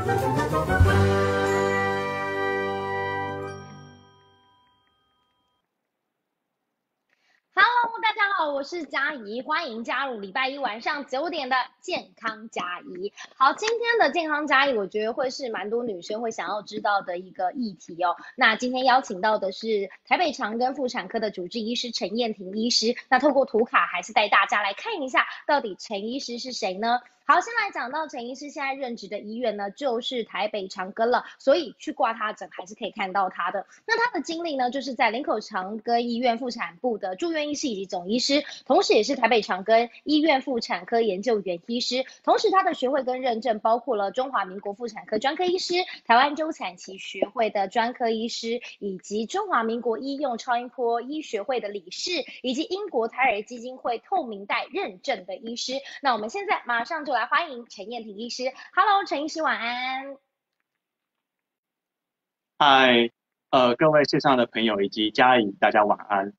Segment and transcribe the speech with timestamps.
[0.00, 0.06] 哈，
[8.00, 13.12] 大家好我是佳怡，欢迎加入礼拜一晚上九点的健康佳怡。
[13.36, 18.16] 好，今天的健康佳怡，我觉得会是蛮多女生会想要知道的一个议题哦。
[18.36, 22.96] 那今天邀请到的是台北长庚妇产科的主治医师陈燕婷医师。
[23.10, 27.00] 那透过图卡，还是带大家来看一下，到底陈医师是谁呢？
[27.30, 33.66] 好，先来讲到陈医师现在任职的医院呢，就是台北长庚了，所以去挂他诊还是可以看到他的。
[33.86, 42.04] 那他的经历呢，就是在林口长庚医院妇产部的住院医师以及总医师，同时也是台北长庚医院妇产科研究员医师。
[42.24, 45.74] 同时他的学会跟认证包括了中华民国妇产科专科医师、
[46.04, 52.10] 台湾周产期学会的专科医师，以及中华民国医用超音波医学会的理事，
[52.42, 55.74] 以及英国胎儿基金会透明带认证的医师。
[56.02, 57.19] 那我们现在马上就来。
[57.20, 60.16] 来欢迎陈燕婷医师，Hello，陈医师晚安。
[62.56, 63.10] 嗨，
[63.50, 66.32] 呃，各位线上的朋友以及家人，大家晚安。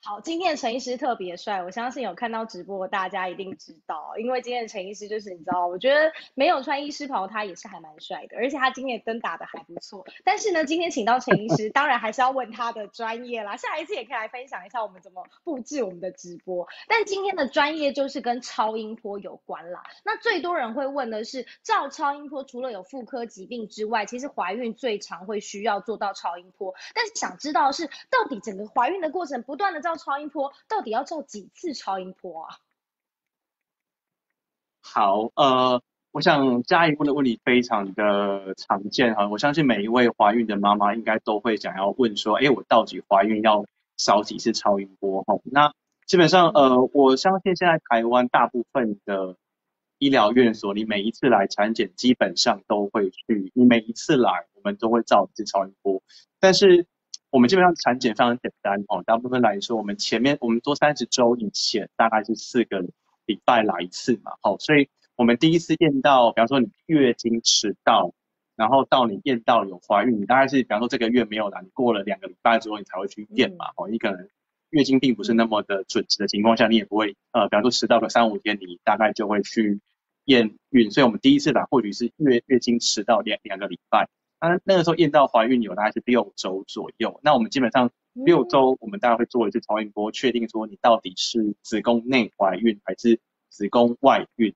[0.00, 10.06] 好，今天的陈医师特别帅，我相信有看到直播，大家一定知道，因为今天的陈医师就是你知道，我觉得没有穿医师袍，他也是还蛮帅的，而且他今天的灯打的还不错。
[10.24, 13.56] 但是呢，今天请到陈医师，当然还是要问他的专业啦。
[13.56, 16.68] 下一次也可以来分享一下我们怎么布置我们的直播。
[16.86, 19.82] 但今天的专业就是跟超音波有关啦。
[20.04, 26.72] 那最多人会问的是，照超音波除了有妇科疾病之外，其实怀孕最常会需要做到超音波。
[26.94, 32.56] 但是想知道是，到底整个怀孕的过程不断的照超音波到底要照几次超音波啊？
[34.80, 35.82] 好，呃，
[36.12, 43.66] 我想下一步的问题非常的常见哈，我相信每一位怀孕的妈妈应该都会想要问说，哎，我到底怀孕要
[43.98, 45.22] 扫几次超音波？
[45.24, 45.74] 哈，那
[46.06, 49.36] 基本上，呃，我相信现在台湾大部分的
[49.98, 56.02] 医疗院所，你每一次来产检，基本上都会去，你每一次来，我们都会照一次超音波，
[56.40, 56.86] 但是。
[57.30, 62.80] 我们基本上产检非常简单哦，大部分来说，我们前面我们做三十周以前，大概是四个
[63.26, 68.14] 礼拜来一次嘛，好，所以我们第一次验到，比方说你月经迟到，
[68.56, 74.26] 然后到你验到有怀孕，你大概是比方说这个月没有来，你过了两个礼拜之后你才会去验嘛，哦，你可能
[74.70, 79.80] 月经并不是那么的准时的情况下，你也不会呃，比方说迟到个三五天，你大概就会去
[80.24, 84.08] 验孕，所以我们第一次来或许是月月经迟到两两个礼拜。
[84.40, 94.54] 那那个时候验到怀孕有大概是六周左右，那我们基本上六周我们大概会做一次超音波，确定说你到底是子宫内怀孕还是子宫外孕。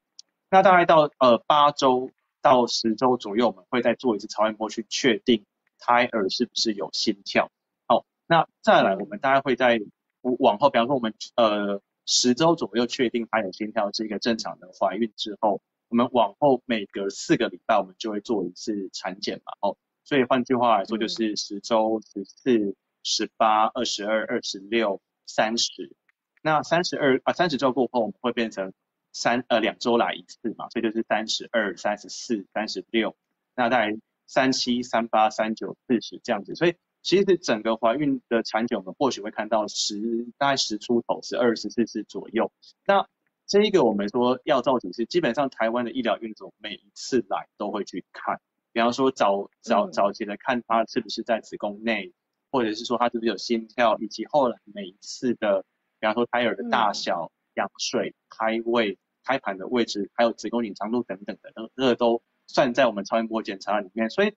[0.50, 2.10] 那大概到呃八周
[2.40, 5.44] 到十周左右，我们会再做一次超音波去确定
[5.78, 7.50] 胎儿是不是有心跳。
[7.86, 9.80] 好，那再来我们大概会在
[10.20, 15.60] 往后，比方说我们呃十周左右确定胎有心跳是一个正常的怀孕之后。
[15.92, 25.94] 我们往后每隔四个礼拜，我们就会做一次产检嘛，哦，所以换句话来说，就是十周、十四、十八、二十二、二十六、三十。
[26.40, 28.72] 那三十二啊，三十周过后，我们会变成
[29.12, 33.14] 三呃两周来一次嘛，所以就是三十二、三十四、三十六，
[33.54, 33.94] 那大概
[34.26, 36.54] 三七、三八、三九、四十这样子。
[36.54, 42.50] 所以其实整个怀孕的产检，我们或许会看到十大概十出头，十二十四次左右。
[42.86, 43.06] 那
[43.52, 48.40] 这一个我们说要照几次，基本上台湾的医疗运作每一次来都会去看，
[48.72, 52.14] 比方说早早早期的看他是不是在子宫内，
[52.50, 55.66] 或者是说他是不是有心跳，以及后来每一次的，
[56.00, 64.08] 比方说胎儿的大小、羊水、胎位、胎盘的位置，还有子宫颈长度等等的，那这个都算在我们超音波检查里面。
[64.08, 64.34] 所以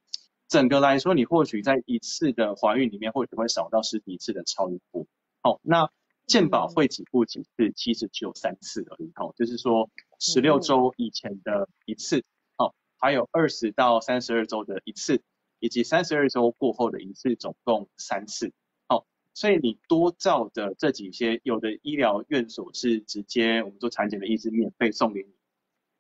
[0.50, 5.08] 整个来说，你或许在一次的怀孕里面，或许会少到十几次的超音波。
[5.42, 5.90] 好，那。
[6.28, 9.12] 健保会几步几次，其实只有三次而已。
[9.16, 12.24] 哦，就是说十六周以前的一次，
[12.58, 15.22] 哦，还有二十到三十二周的一次，
[15.60, 18.52] 以及三十二周过后的一次，总共三次。
[18.88, 25.30] 哦，所以你多照的这几些，有的医疗院所是直接我们做产检的医师免费送给你，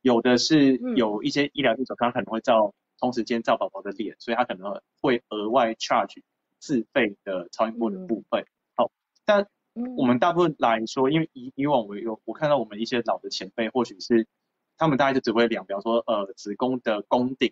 [0.01, 6.21] 有的是有一些医疗院所，他可能会照同时间照宝宝的脸，所以他可能会额外 charge
[6.57, 8.45] 自费的超音波的部分。
[8.75, 8.89] 好，
[9.25, 9.47] 但
[9.97, 14.25] 我们大部分来说，因为以以往为有，我看到我们一些老的前辈，或许是
[14.77, 17.51] 他们大概就只会量，比方说呃子宫的宫顶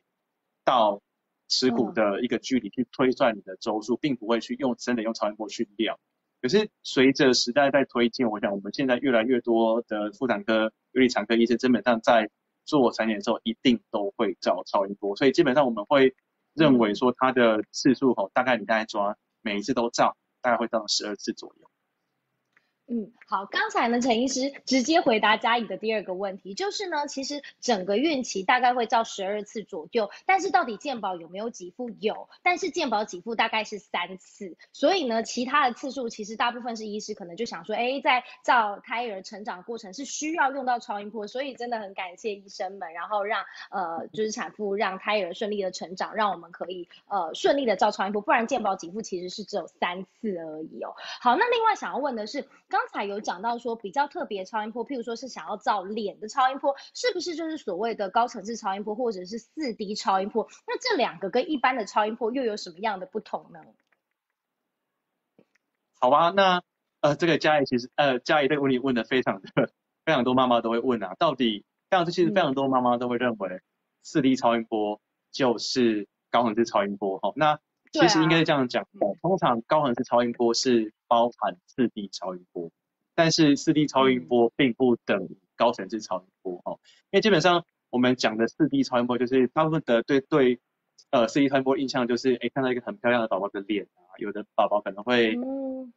[0.64, 1.02] 到
[1.50, 6.00] 耻骨的一个距离去推算你的周数，并不会去用真的用超音波去量。
[6.42, 12.30] 可是随着时代在推进，我想我们现在越来越多的妇产科、尤其产科医生，基本上在
[12.64, 16.16] 做产检的时候一定都会照超音波，所以基本上我们会
[16.54, 21.70] 认为说它的次数吼，大概你大概抓每一次都照，大概会到十二次左右。
[22.88, 31.90] 嗯，好，刚才呢，陈医师直接回答嘉颖的第二个问题，就是呢，其实整个孕期大概会照十二次左右，但是到底健保有没有给付？
[32.02, 50.94] 有，但是健保给付大概是三次，所以呢，其他的次数其实大部分是医师可能就想说，哎，在照胎儿成长过程是需要用到超音波，所以真的很感谢医生们，然后让呃就是产妇让胎儿顺利的成长，让我们可以呃顺利的照超音波，不然健保给付其实是只有三次而已哦。
[51.22, 52.46] 好，那另外想要问的是。
[52.74, 60.50] 刚才有讲到说比较特别超音波，譬如说是想要照脸的超音波，是不是就是所谓的高层次超音波或者是四 D 超音波？
[60.66, 63.60] 那这两个跟一般的超音波又有什么样的不同呢？
[66.00, 66.64] 好吧，那
[67.02, 69.70] 呃这个嘉怡其实呃嘉怡这个问题问的非常的
[70.04, 73.62] 非常多妈妈都会问啊，到底这样子其实非常多妈妈都会认为
[74.02, 75.00] 四 D 超音波
[75.32, 77.60] 就是高层次超音波哈，那。
[77.94, 82.72] 其实应该是这样讲的，通常高层是超音波是包含四 D 超音波，
[83.14, 86.72] 但是四 D 超音波并不等于高层次超音波哈，
[87.12, 90.60] 因为基本上我们讲的四 D 超音波就是大部分的对对
[91.12, 95.36] 呃四 D 超音波印象就是哎看到一个很漂亮的宝宝的脸啊，有的宝宝可能会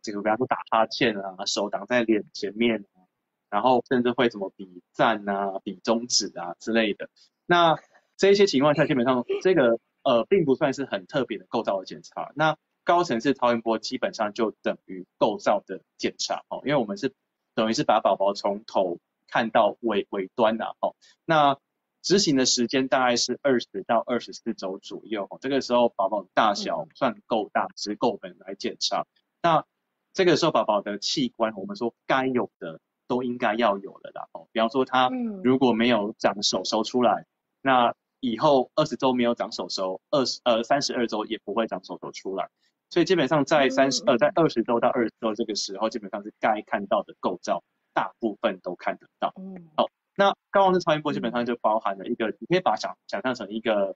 [0.02, 3.08] 这个比方说打哈欠啊，手挡在脸前面，啊
[3.48, 7.08] 然后甚至会怎么比赞啊、比中指啊之类的，
[7.46, 7.78] 那
[8.18, 9.80] 这一些情况下基本上这个。
[10.06, 12.30] 呃，并不算是很特别的构造的检查。
[12.36, 17.12] 那高层次超音波基本上就等于构造的检查哦，因为我们是
[17.56, 20.94] 等于是把宝宝从头看到尾尾端的哦。
[21.24, 21.58] 那
[22.02, 25.38] 执行的时间大概是二十到二十四周左右哦。
[25.40, 29.04] 这个时候宝宝大小算够大，只够本来检查。
[29.42, 29.64] 那
[30.12, 32.78] 这个时候宝宝的器官，我们说该有的
[33.08, 34.46] 都应该要有了啦哦。
[34.52, 35.10] 比方说他
[35.42, 37.26] 如果没有长手手出来，
[37.60, 37.92] 那
[38.26, 42.48] 以后二十周没有长手手，二十呃三十二周也不会长手手出来，
[42.90, 47.62] 所以基本上在三十呃在二十周到二十周这个时候，基本上是该看到的构造，
[47.94, 49.32] 大部分都看得到。
[49.36, 49.86] 嗯，好，
[50.16, 53.94] 那高光的超音波基本上就包含了一个，你可以把想想象成一个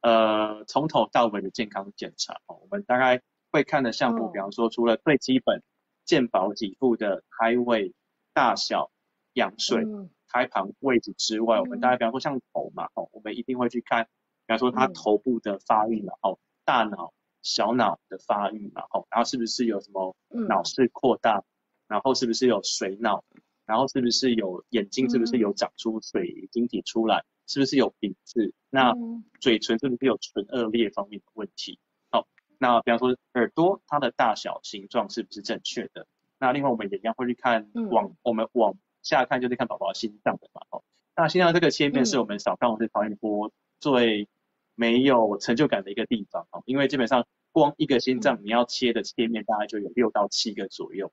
[0.00, 2.34] 呃从头到尾的健康检查。
[2.46, 3.22] 哦，我们大概
[3.52, 5.62] 会看的项目，比方说除了最基本
[6.04, 7.94] 健保给付的胎位
[8.34, 8.90] 大小、
[9.34, 9.84] 羊水。
[10.28, 14.04] 胎盘位置之外，我们大家比方说像头嘛，哦，我们一定会去看，
[14.46, 20.14] 比方说它头部的发育，然后大脑、小脑的发育，然后然后是不是有什么
[20.48, 21.42] 脑室扩大，
[21.86, 23.24] 然后是不是有水脑，
[23.66, 28.92] 然后是不是有眼睛，是不是有长出水晶体出来，是不是有鼻子，那
[29.40, 31.78] 嘴唇是不是有唇腭裂方面的问题？
[32.10, 32.26] 好，
[32.58, 36.06] 那比方说耳朵它的大小形状是不是正确的？
[36.38, 38.76] 那另外我们也一样会去看往我们往
[39.08, 40.82] 下看就是看宝宝心脏的嘛，哦，
[41.16, 43.50] 那心脏这个切面是我们扫高是超音波
[43.80, 44.28] 最
[44.74, 51.10] 没有成就感的一个地方，哦，因为基本上光一个心脏你要切的切面大概就有六到七个左右，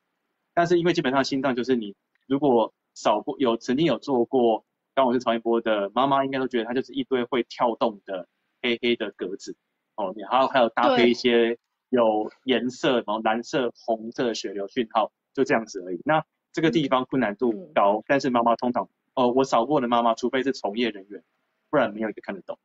[0.52, 1.94] 但是因为基本上心脏就是你
[2.26, 4.64] 如果扫过有曾经有做过
[4.94, 8.28] 高是超音波的妈妈应该都觉得它就是一堆会跳动的
[8.60, 9.56] 黑黑的格子，
[9.96, 11.58] 哦，你还有还有搭配一些
[11.88, 16.22] 有颜色，然后蓝色、红色的血流讯号，就这样子而已，那。
[16.56, 21.22] 这个地方困难度高，但是妈妈通常，哦，我扫过的妈妈，除非是从业人员，
[21.68, 22.58] 不然没有一个看得懂。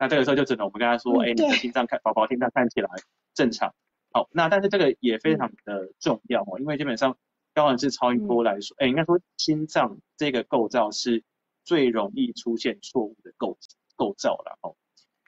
[0.00, 2.90] 那这个时候就只能我们跟他说，哎，你的心脏看，宝宝心脏看起来
[3.34, 3.72] 正常。
[4.10, 7.16] 好，那但是这个也非常的重要哦，因为基本上
[7.54, 11.22] 高层次超音波来说，哎，应该说心脏这个构造是
[11.62, 13.56] 最容易出现错误的构
[13.94, 14.74] 构造了哦。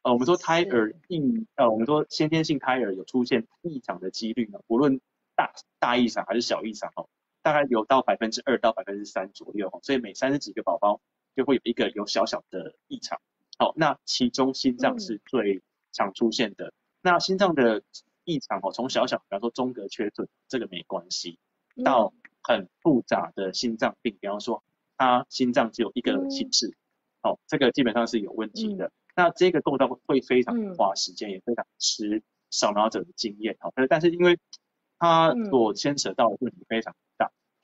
[0.03, 5.01] 呃，我们说胎儿异，呃，我们说先天性胎儿有出现异常的几率呢，无论
[5.37, 7.09] 大大异常还是小异常哦。
[7.43, 11.01] 大概有到百分之二到百分之三左右，所以每三十几个宝宝
[11.35, 13.21] 就会有一个有小小的异常。
[13.59, 16.73] 好，那其中心脏是最常出现的。
[17.01, 17.83] 那心脏的
[18.25, 21.39] 异常哦，从小小，比方说中隔缺损，这个没关系，
[21.85, 24.63] 到很复杂的心脏病，比方说
[24.97, 26.77] 他心脏只有一个心室，
[27.23, 28.93] 哦，这个基本上是有问题的。
[29.17, 33.57] 那这个构造会非常花时间，也非常吃扫描者的经验。
[33.59, 34.39] 好，但是因为
[34.99, 37.08] 它所牵扯到的问题非常大。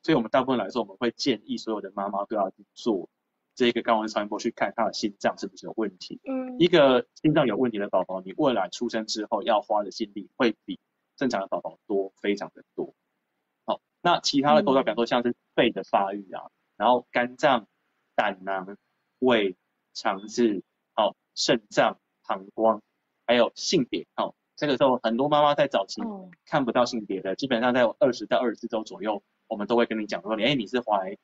[0.04, 3.08] 所以我们大部分来说，我们会建议所有的妈妈都要去做
[3.54, 6.20] 这个高温超音波，去看他的心脏是不是有问题。
[6.24, 10.78] 嗯，一个心脏有问题的宝宝，你未来出生之后要花的心力会比
[11.16, 12.94] 正常的宝宝多，非常的多。
[13.64, 17.66] 好，那其他的构造，比方说像是肺的发育啊，然后肝脏、
[18.14, 18.76] 胆囊、
[19.20, 19.56] 胃、
[19.94, 22.82] 肠子，好，肾脏、膀胱，
[23.26, 26.02] 还有性别，好，这个时候很多妈妈在早期
[26.44, 29.22] 看不到性别的，基本上在二十到二十四周左右。
[29.54, 31.16] 我们都会跟你讲说，哎，你是怀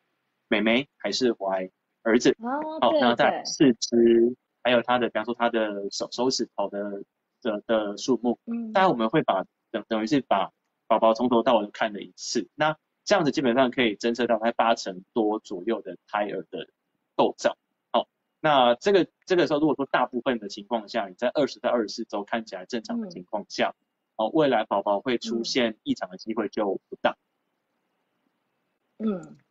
[0.47, 1.69] 妹妹还是怀
[2.05, 2.31] 儿子？
[2.39, 7.03] 哦，好，那在四肢，还有他的，比方说他的手手指头的
[7.43, 10.53] 的的数目，嗯，当然我们会把等等于是把
[10.87, 12.49] 宝宝从头到尾都看了一次。
[12.55, 16.69] 那这样子基本上可以侦测到他八成多左右的胎儿的
[17.17, 17.59] 构造。
[17.91, 18.07] 好，
[18.39, 23.75] 那这个这个时候如果说大部分的情况下，你在二十到二十四周看起来正常的情况下，
[24.15, 27.11] 哦，未来宝宝会出现异常的机会就不大。
[27.11, 27.17] 嗯，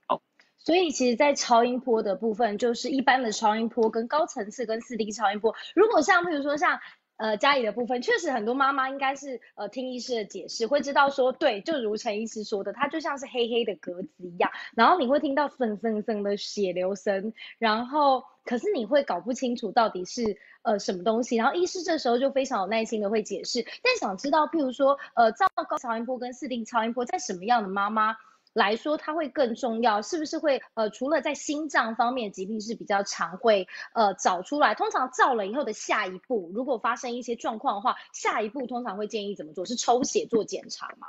[0.07, 0.21] 好。
[0.57, 6.79] 所以其实，在超音波的部分，就是一般的超音波跟高层次跟四 D 超音波，如果像譬如说像。
[7.21, 28.15] 呃，家里的部分确实很多妈妈应该是呃听医师的解释，会知道说对，就如陈医师说的，它就像是黑黑的格子一样，然后你会听到声声声的血流声，然后可是你会搞不清楚到底是呃什么东西，然后医师这时候就非常有耐心的会解释，但想知道譬如说呃照高超音波跟四 D 超音波在什么样的妈妈？
[28.53, 39.65] 来说，它会更重要，是不是会呃，除了在心脏方面疾病是比较常会呃找出来，通常照了以后的下一步，如果发生一些状况的话，下一步通常会建议怎么做？
[39.65, 41.07] 是抽血做检查吗？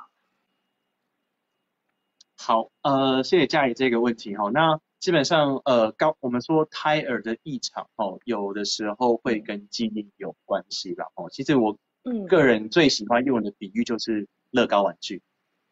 [2.36, 4.50] 好，呃，谢谢嘉怡这个问题哈。
[4.50, 11.28] 那基本上呃，高我们说胎儿的异常哦，有的时候会跟基因有关系啦哦。
[11.30, 11.78] 其实我
[12.28, 15.22] 个人最喜欢用的比喻就是乐高玩具，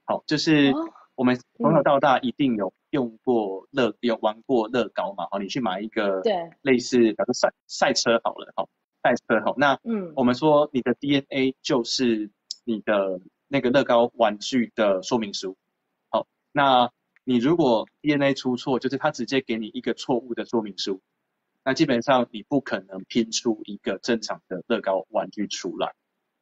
[0.07, 0.73] 好，就是。
[1.19, 5.27] 我们从小到大一定有用过乐，有玩过乐高嘛？
[5.33, 6.23] 好，你去买一个
[6.63, 8.65] 类似，比如说赛赛车好了，哈，
[9.03, 9.53] 赛车好。
[9.57, 12.31] 那嗯，我们说你的 DNA 就是
[12.63, 15.57] 你的那个乐高玩具的说明书。
[16.09, 16.89] 好，那
[17.25, 21.01] 你如果 DNA 出错，就是它直接给你一个错误的说明书，
[21.65, 25.95] 那基本上你不可能拼出一个正常的乐高玩具出来。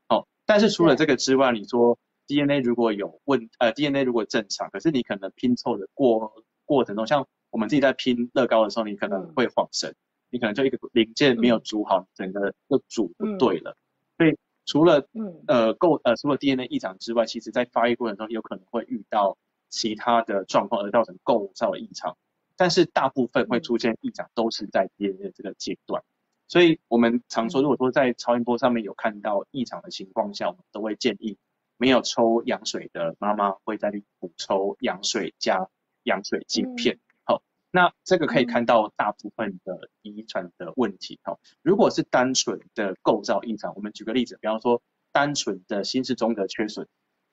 [0.07, 1.97] 好，但是除了这个之外，你说。
[2.27, 6.33] DNA 如果有问，呃，DNA 如果正常，可是你可能拼凑的过
[6.65, 9.95] 过程中，像我们自己在拼乐高的时候，你可能会晃神，
[10.31, 13.77] 你可能就一个零件没有组好，整个就组不对了。
[14.19, 15.07] 所以除了
[15.47, 22.17] 呃构呃除了 DNA 异常之外，其实在发育过程中有可能会遇到其他的状况而造成构造异常，
[22.57, 26.03] 但是大部分会出现异常都是在 DNA 这个阶段。
[26.49, 31.37] 所以我们常说，如果说在超音波上面有看到异常的情况下，我们都会建议。
[31.79, 35.69] 没有抽羊水的妈妈会再去补抽羊水加
[36.05, 44.81] 羊水镜片，好，那这个可以看到大部分的遗传的问题，好，如果是单纯的构造异常，我们举个例子，比方说
[45.13, 46.89] 单纯的心室中隔缺损，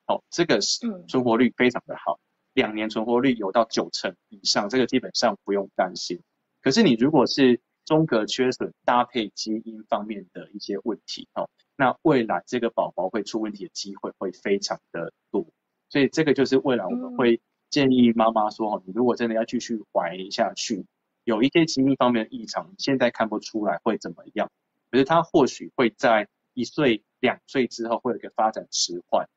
[0.06, 2.18] 好，这个是存活率非常的好，
[2.52, 6.20] 两年存活率有到九成以上，这个基本上不用担心。
[6.60, 11.48] 可是你如果是中隔缺损搭配基因方面的一些问题，好。
[11.76, 15.44] 那未来这个宝宝会出问题的机会会非常的多，
[15.88, 20.86] 所以这个就是未来我们会建议妈妈说，你如果真的要继续怀下去，
[21.24, 24.52] 有一些基因方面的异常，现在看不出来会怎么样，
[24.90, 29.28] 可是它或许会在一岁、两岁之后会有一个发展迟缓，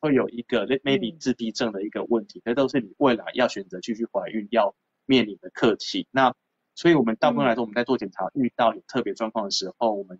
[0.00, 6.06] 会有一个 maybe 自闭症的一个问题，这都是你未来要选择继续怀孕要面临的课题。
[6.10, 6.34] 那
[6.74, 10.18] 所以我们大部分来说，我们在做检查遇到有特别状况的时候，我们。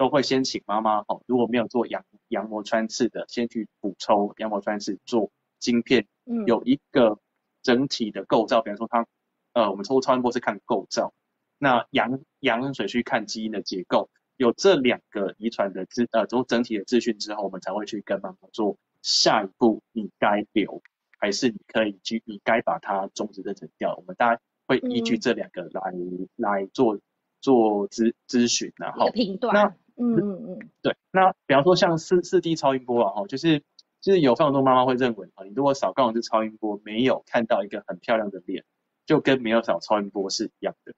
[0.00, 7.18] 都会先请妈妈哈，如果没有做羊羊膜穿刺的，先去补抽羊膜穿刺做晶片，嗯，有一个
[7.62, 9.06] 整体的构造，比方说它，
[9.52, 11.12] 呃，我们抽超音波是看构造，
[11.58, 20.80] 那羊羊水去看基因的结构，有这两个遗传的资呃做整体的资讯之后，我们才会去跟妈妈做下一步，你该留
[21.18, 25.92] 还是你可以去，你该把它终止妊娠掉，我们大家会依据这两个来
[26.36, 26.98] 来做
[27.42, 29.10] 做咨咨询，然后
[29.52, 29.76] 那。
[30.00, 33.62] 嗯嗯嗯，对，那比方说像四四 D 超音波啊，哈，就是
[34.00, 38.64] 就是有非常多妈妈会认为啊，你如果扫刚好是超音波，没有看到一个很漂亮的脸，
[39.06, 40.94] 就跟没有扫超音波是一样的。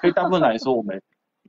[0.00, 1.02] 所以大部分来说，我们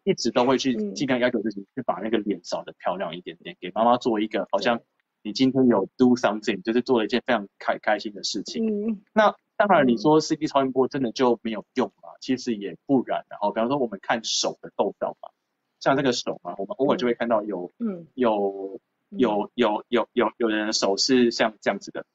[0.04, 4.82] 一直都会去 尽量要求自己去把那个脸扫得漂亮一点点，给妈妈做一个好像
[5.22, 8.66] 你今天有 do something，就是做了一件非常开开心的事情。
[8.90, 12.10] 嗯，那当然你说四 D 超音波真的就没有用吗？
[12.20, 13.26] 其实也不然。
[13.30, 15.30] 然后比方说我们看手的构造嘛。
[15.80, 18.80] 像这个手嘛，我们偶尔就会看到有，嗯，有
[19.10, 22.06] 有有有有有人的手是像这样子的，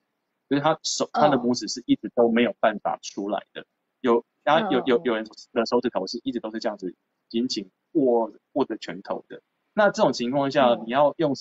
[0.48, 3.64] 就是他手他的拇指是一直都没有办法出来的，
[4.00, 6.94] 有然后有有有人的手指头是一直都是这样子
[7.28, 11.34] 紧紧握握着拳头的，那这种情况下你要用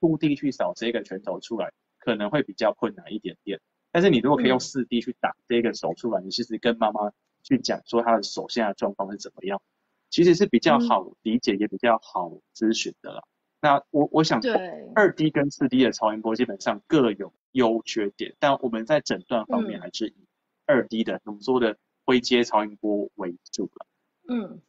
[0.00, 3.60] 固定去扫这个拳头出来，可能会比较困难一点点，
[3.92, 9.60] 但是你如果可以用四 D 去打这个手出来，你其实跟妈妈去讲说她的手现在状况是怎么样。
[10.10, 13.22] 其实是比较好理解，也比较好咨询的啦。
[13.60, 14.40] 那我我想，
[14.94, 20.26] 二 D 跟四 D 的超音波基本上各有优缺点，但我们在诊断方面还是以
[20.66, 23.86] 二 D 的浓缩的灰阶超音波为主了。
[24.28, 24.62] 嗯。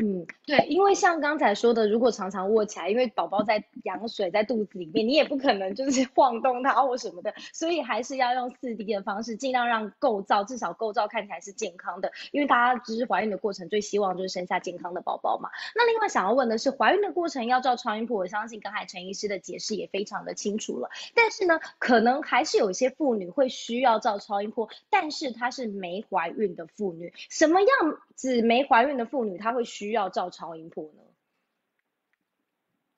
[0.00, 12.12] 嗯，对，因为像刚才说的，如果常常握起来，因为宝宝在羊水在肚子里面，你也不可能就是 晃动它或什么的，所以还是要用四 D 的方式，尽量让构造至少构造看起来是健康的。
[12.30, 15.50] 因为大家就是怀孕的过程最希望就是生下健康的宝宝嘛。
[15.74, 20.90] 那另外想要问的是，怀孕的过程要照超音波，我相信刚才陈医师的解释也非常的清楚了。
[21.14, 27.68] 但是呢，可能还是有一些妇女会需要照超音波，但是她是没怀孕的妇女，什么样
[28.14, 31.02] 子没怀孕的妇女她会需需要照超音波呢？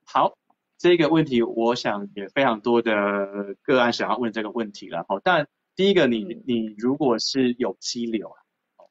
[0.04, 0.36] 好，
[0.76, 5.04] 这个问题我想也非常多的个案想要问这个问题了。
[5.04, 8.34] 哈，但第一个，你你如果是有肌瘤，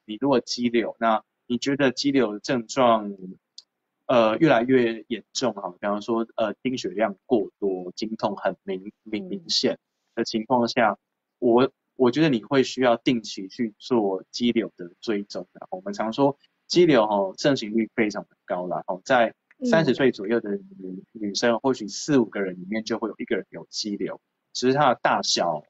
[0.06, 3.12] 你如果肌瘤，那你觉得肌瘤的症状
[4.06, 9.78] 呃越来越严重哈，比方说呃经血量过多、经痛很明明明显
[10.14, 10.96] 的情况下，
[11.38, 15.66] 我我觉得你会需要定期去做肌瘤的追踪的。
[15.70, 16.38] 我们常说。
[16.70, 19.34] 肌瘤哈盛行率非常的高了，哦，在
[19.68, 24.20] 三十岁左右的女女生，或许四五个人里面就会有一个人有肌瘤，
[24.52, 25.64] 只是它的大小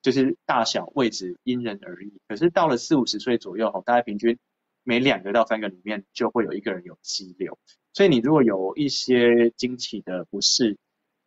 [0.00, 2.14] 就是大小位置因人而异。
[2.26, 4.38] 可是到了四五十岁左右，哈，大概平均
[4.84, 7.58] 每两个到三个里面就会有一个人有肌瘤。
[7.92, 10.78] 所以你如果有一些经期的不适，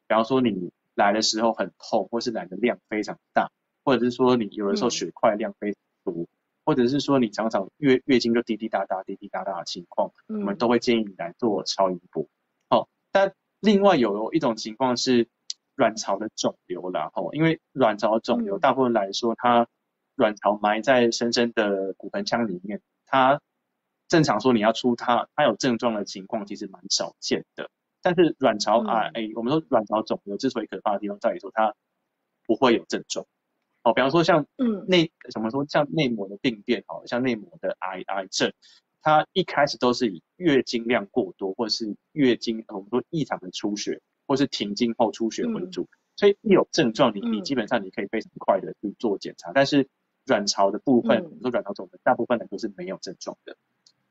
[0.07, 3.51] 比方说你来的时候很痛，或是来的量非常大，
[3.83, 6.27] 或者是说你有的时候血块量非常多。
[6.65, 12.27] 或者是说你常常月月经就滴滴答答、滴滴答答的情况，我们都会建议你来做超音波。
[12.69, 15.27] 好，但另外有一种情况是
[15.75, 19.67] 卵巢的肿瘤啦，吼，因为卵巢肿瘤大部分来说，它
[20.15, 23.39] 卵巢埋在深深的骨盆腔里面，它
[24.07, 27.69] 正常说你要出它，它有症状的情况其实蛮少见的。
[28.01, 31.75] 但是卵巢癌，哎，我们说卵巢肿瘤之所以可怕的地方在于说它
[32.45, 33.25] 不会有症状。
[33.85, 34.47] 哦，比方说像
[34.87, 38.51] 内怎么说，像内膜的病变，哦，像内膜的癌癌症，
[39.03, 45.87] 它一开始都是以月经量过多，或者是月经我们说异常的出血，或是停经后出血为主。
[46.15, 49.51] 所以一有症状，你你基本上你可以非常快的去做检查。
[49.53, 49.87] 但是
[50.25, 53.55] 卵巢的部分，我们说卵巢肿瘤，大部分人都是没有症状的。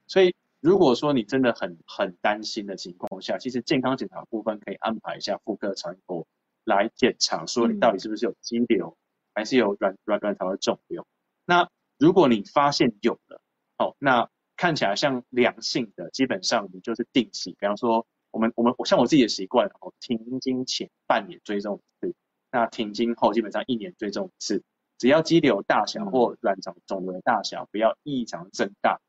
[0.07, 6.28] 所以如果说你真的很很担心的情况下，其实健康检查部分可以安排一下妇科超音波
[6.62, 8.97] 来检查，说你到底是不是有肌瘤。
[9.34, 11.06] 还是有卵卵卵巢的肿瘤，
[11.44, 11.68] 那
[11.99, 13.40] 如果你发现有了，
[13.78, 22.14] 哦，那看起来像良性的，基本上你就是定期，比方说我们我们像我自己的习惯，哦，停经前半年追踪一次，
[22.52, 24.62] 那停经后基本上一年追踪一次，
[24.99, 29.00] 只要肌瘤大小或卵巢肿瘤的大小不要异常增大，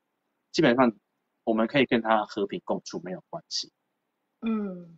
[0.51, 0.91] 基本上
[1.43, 3.71] 我们可以跟它和平共处，没有关系。
[4.41, 4.97] 嗯。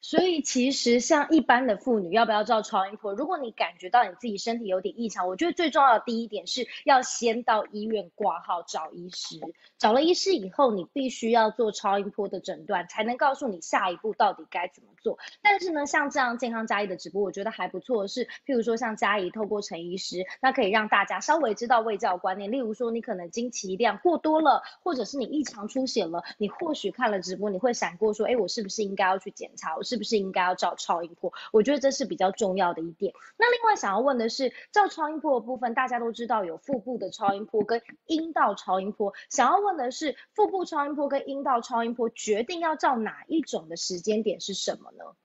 [0.00, 3.12] 所以其实像一般的妇女要不要照超音波？
[3.14, 9.40] 如果你感觉到你自己身体有点异常，我觉得最重要的第一点是要先到医院挂号找医师。
[9.78, 15.18] 找了医师以后，你必须要做超音波的诊断，才能告诉你下一步到底该怎么做。
[15.42, 22.52] 但是呢，像这样健康嘉义的直播，我觉得还不错的是，譬如说像嘉义透过陈医师，那可以让大家稍微知道卫教观念。
[22.52, 29.74] 例如说你可能经期量过多了，或者是你异常出血了，你或许看了直播，你会闪过说，哎，我是不是应该要去检查？
[29.86, 29.96] 是。
[29.96, 31.32] 不是应该要照超音波？
[31.52, 33.14] 我觉得这是比较重要的一点。
[33.38, 39.14] 那另外想要问的是，照超音波的部分，大家都知道有腹部的超音波跟阴道超音波。
[39.30, 45.16] 想要问的是，腹部超音波跟阴道超音波决定要照哪一种的时间点是什么呢？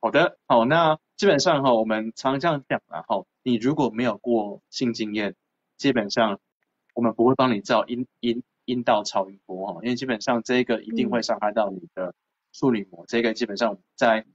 [0.00, 5.36] 好的，好，那基本上哈，我们常这样讲然哈，你如果没有过性经验，
[5.76, 6.40] 基本上
[6.92, 8.42] 我们不会帮你照阴阴。
[8.66, 12.14] 阴道超音波哈，因为基本上这个一定会伤害到你的
[12.52, 14.26] 处女膜，这个基本上在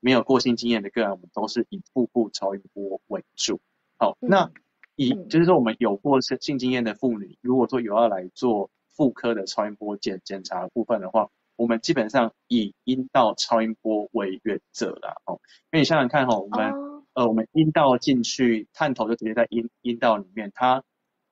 [0.00, 3.60] 没有过性经验的个案，我们都是以腹部超音波为主。
[3.96, 4.50] 好，那
[4.96, 15.14] 以就是说我们有过性性经验的妇女，如果说有要来做妇科的超音波检检查部分的话，我们基本上以阴道超音波为原则啦。
[15.24, 16.72] 哦，因为你想想看哈，我们
[17.14, 20.82] 呃我们阴道进去探头就直接在阴阴道里面，它。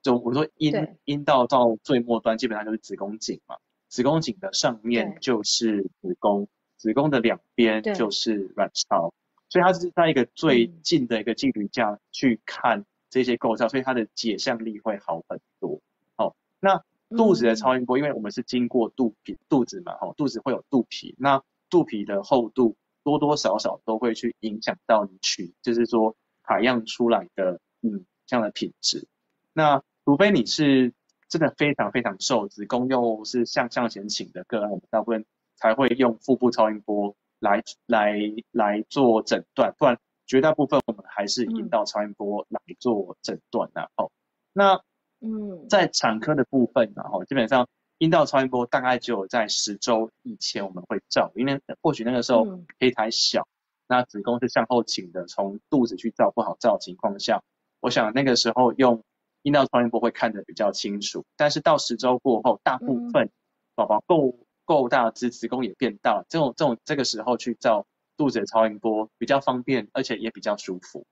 [0.05, 0.75] 就我说阴
[1.07, 3.57] 阴道到最末端基本上就是子宫颈嘛，
[3.89, 9.15] 子宫颈的上面就是子宫，子宫的两边就是卵巢，
[9.49, 15.81] 所以它是在一个最近的一个距离下去看这些构造，所以它的解像力会好很多。
[16.19, 16.85] 哦，那
[17.17, 26.15] 肚子的超音波，因为我们是经过肚皮肚子嘛，哈，肚子会有肚皮，那肚皮的厚度多多少少都会去影响到你取，就是说
[26.47, 29.09] 采样出来的嗯这样的品质，
[29.55, 29.83] 那。
[30.05, 30.93] 除非你是
[31.29, 35.25] 真的非常非常瘦，子宫又是向向前倾的个案，我们大部分
[35.57, 38.19] 才会用腹部超音波来来
[38.51, 43.91] 来做诊断，不然绝大部分我们还是引导超音波来做诊断的。
[43.97, 44.11] 哦，
[44.53, 44.81] 那
[45.21, 47.67] 嗯，在产科的部分，然后基本上
[47.99, 52.67] 阴道超音波大概只有在十周以前我们会照，因为或许那个时候嗯。
[52.79, 53.47] 胚胎小，
[53.89, 57.43] 那子宫是向后倾的，从肚子去照不好照的情况下，
[57.81, 59.03] 我想那个时候用
[59.45, 61.25] 阴道超音波会看得比较清楚。
[61.37, 63.31] 但是到十周过后，大部分
[63.77, 71.07] 宝宝够够大子，子宫也变大，这种这种这个时候去照肚子的超音波比较方便，而且也比较舒服。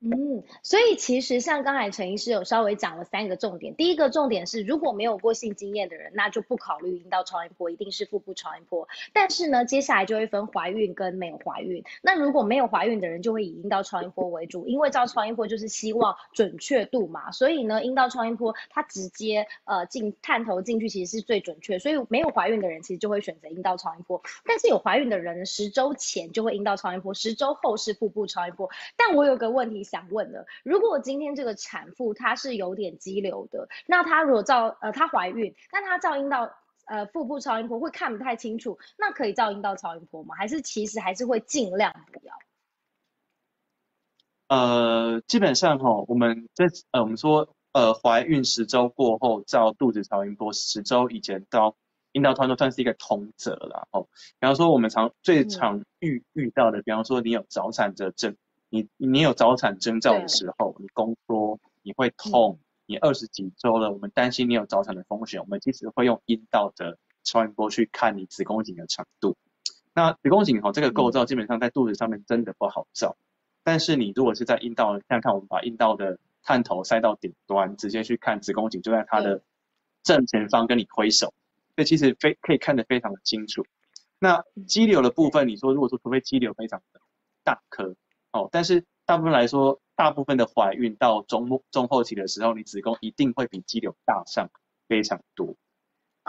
[0.00, 3.74] 嗯，所以其实像刚才陈医师有稍微讲了三个重点。
[3.74, 8.86] 第一个重点是，如果没有过性经验的人，那就不考虑阴道超音波，一定是腹部超音波。
[9.12, 11.82] 但是呢，接下来就会分怀孕跟没有怀孕。
[12.00, 17.32] 那如果没有怀孕的人，就会以阴道超音波为主，因为照超音波就是希望准确度嘛。
[17.32, 21.80] 所以呢，阴道超音波它直接呃进探头进去，其实是最准确。
[21.80, 24.22] 所以没有怀孕的人，其实就会选择阴道超音波。
[24.44, 28.70] 但是有怀孕的人，十周前就会阴道超音波，十周后是腹部超音波。
[28.96, 36.52] 但我有个问题想问的，如果今天这个产妇她是有点肌瘤的，那她如果照呃她怀孕，但她照阴道
[36.86, 40.36] 呃腹部超音波会看不太清楚，那可以照阴道超音波吗？
[40.36, 42.34] 还是其实还是会尽量不要？
[44.48, 51.76] 呃，基本上哈，我们在呃我们说呃怀孕十周过后照肚子超音波，十周以前照
[52.12, 53.86] 阴道超音波算是一个通则啦。
[53.90, 54.08] 哦，
[54.40, 58.36] 比方说我们常最嗯常遇遇到的，比方说你有早产的症，
[58.70, 69.36] 你你有早产征兆的时候，你宫缩，你会痛，你二十几周了，我们担心你有早产的风险，我们其实会用阴道的超音波去看你子宫颈的长度。
[69.94, 73.16] 那子宫颈哈这个构造基本上在肚子上面真的不好照，
[73.64, 79.42] 但是你如果是在阴道，看看我们把阴道的探头塞到顶端，直接去看子宫颈，就在它的
[80.02, 81.34] 正前方跟你挥手，
[81.74, 83.66] 所以其实非可以看得非常的清楚。
[84.18, 87.00] 那肌瘤的部分，你说如果说除非肌瘤非常的
[87.44, 87.94] 大颗
[88.32, 94.50] 哦，但是大部分来说，大部分的怀孕到中末中后期的时候，你子宫一定会比肌瘤大上
[94.86, 95.56] 非常多。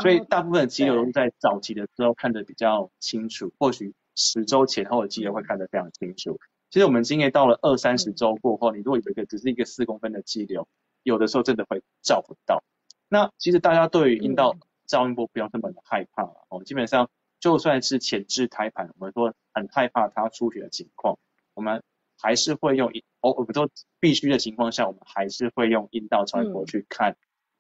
[0.02, 6.40] 所以哦大部分的肌瘤在早期的时候看得比较清楚，或许十周前后的肌瘤会看得非常清楚。
[6.70, 10.68] 其实我们经验到了二三十嗯周过后，你如果有一个只是一个四公分的肌瘤，
[11.04, 12.64] 有的时候真的会照不到。
[13.10, 17.10] 那其实大家对于阴道嗯照音波不要这么的害怕了哦，基本上
[17.40, 21.18] 就算是前置胎盘，我们说很害怕它出血的情况，
[21.54, 21.84] 我们
[22.18, 27.16] 还是会用阴哦，我们都必须的情况下，我们还是会用阴道超音波嗯去看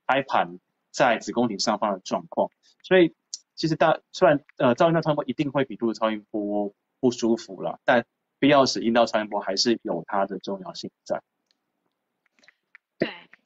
[0.05, 0.59] 胎盘
[0.91, 2.49] 在子宫颈上方的状况。
[2.83, 3.13] 所以
[3.55, 8.05] 其实大虽然呃造阴道超音波一定会比肚子超音波不舒服了，但
[8.39, 11.21] 必要时阴道超音波还是有它的重要性在。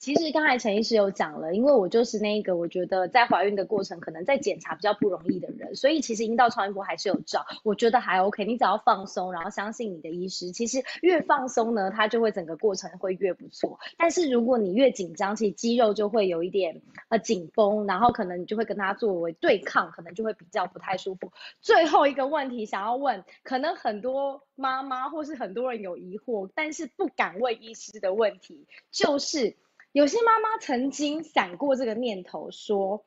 [0.03, 8.43] 其实刚才陈医师有讲了，因为我就是那个我觉得在怀孕的过程可能在检查比较不容易的人，所以其实阴道超音波还是有照，我觉得还 OK。
[8.43, 13.79] 你只要放松，然后相信你的医师，其实越放松呢，它就会整个过程会越不错。
[13.97, 21.31] 但是如果你越紧张，其实肌肉就会有一点呃紧绷，然后可能你就会跟它作为对抗，可能就会比较不太舒服。
[21.61, 29.55] 最后一个问题想要问，可能很多妈妈或是很多人有疑惑，但是不敢问医师的问题，就是
[29.93, 33.06] 有些妈妈曾经闪过这个念头，说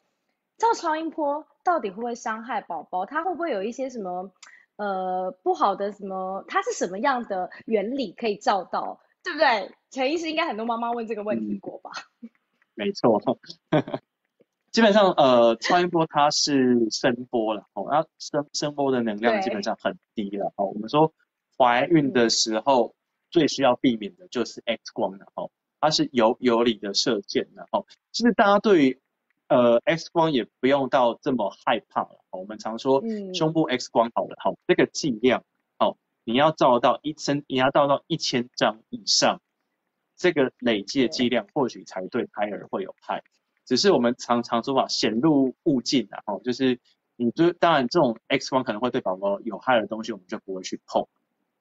[0.57, 3.05] 照超音波到底会不会伤害宝宝？
[3.05, 4.33] 它会不会有一些什么
[4.77, 6.45] 呃不好的什么？
[6.49, 9.01] 它是什么样的原理可以照到？
[9.23, 9.75] 对不对？
[9.91, 11.91] 陈医师应该很多妈妈问这个问题嗯过吧？
[12.75, 13.21] 没错，
[14.71, 20.67] 基本上呃，超音波它是声波了哦，那声声波的能量基本上很低了哦。
[20.67, 21.13] 我们说
[21.59, 22.95] 怀孕的时候
[23.31, 25.51] 最需要避免的就是 X 光了哦，
[25.87, 27.87] 它是有有理的射箭的哦。
[28.11, 29.01] 其实大家对于
[29.47, 32.25] 呃 X 光也不用到这么害怕了。
[32.31, 35.45] 哦我们常说嗯胸部 X 光好了，好、这个剂量
[35.79, 39.41] 哦，你要照到一千，你要照到一千张以上，
[40.17, 43.23] 这个累计的剂量或许才对胎儿会有害。
[43.65, 46.81] 只是我们常常说法显露勿近啊，哦，就是
[47.15, 51.07] 你就当然这种 X 光可能会对宝宝有害的东西，我们就不会去碰。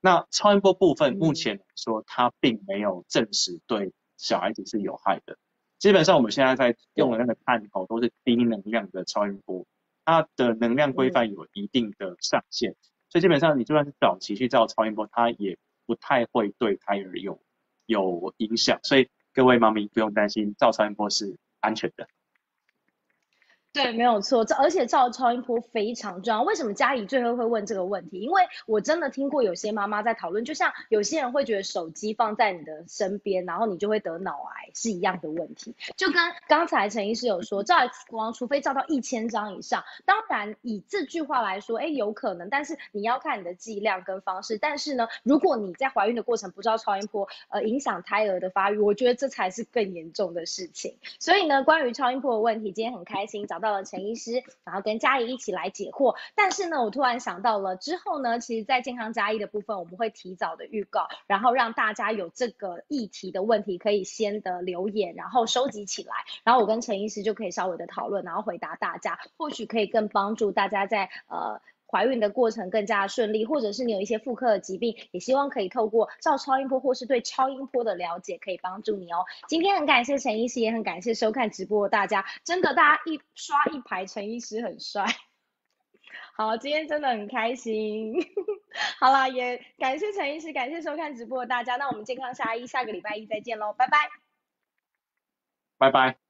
[0.01, 5.37] 那超音波部分嗯目前来说，它并没有证实对小孩子是有害的。
[5.77, 9.65] 基本上我们现在在用的那个探头都是低能量的超音波，
[10.05, 12.75] 它的能量规范有一定的上限，
[13.09, 17.39] 所以基本上你就算是早期去照超音波，它也不太会对胎儿有
[17.85, 18.79] 有影响。
[18.83, 22.07] 所以各位妈咪不用担心，照超音波是安全的。
[23.75, 26.41] 对，没有错，这而且照超音波非常重要。
[26.43, 28.21] 为什么嘉怡最后会问这个问题？
[28.21, 35.75] 因为我真的听过有些妈妈在讨论，就像有些人会觉得手机放在你的身边，然后你就会得脑癌是一样的问题。
[35.97, 44.57] 就跟刚才陈医师有说，照 X 光除非照到一千张以上，当然以这句话来说，哎，有可能，但是你要看你的剂量跟方式。
[44.57, 50.95] 但是呢，如果你在怀孕的过程不照超音波，呃，影响胎儿的发育，我觉得这才是更严重的事情。
[51.19, 53.64] 所以呢，关于超音波的问题，今天很开心找到。
[53.65, 56.15] 到了陈医师，然后跟嘉怡一起来解惑。
[56.35, 71.59] 但是呢，我突然想到了之后呢，其实，在健康嘉怡的部分，我们会提早的预告，然后让大家有这个议题的问题可以先的留言，然后收集起来，然后我跟陈医师就可以稍微的讨论，然后回答大家，或许可以更帮助大家在呃。
[71.87, 79.25] 怀孕的过程更加顺利，或者是你有一些妇科的疾病，也希望可以透过照超音波或是对超音波的了解，可以帮助你哦。
[79.47, 85.05] 今天很感谢陈医师，也很感谢收看直播的大家，真的大家一刷一排，陈医师很帅。
[86.37, 88.15] 好，今天真的很开心。
[88.99, 91.77] 好啦，也感谢陈医师，感谢收看直播的大家。
[91.77, 93.97] 那我们健康下一下个礼拜一再见喽，拜拜。
[95.77, 96.24] 拜拜。